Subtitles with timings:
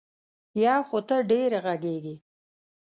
[0.63, 2.15] یو خو ته ډېره غږېږې.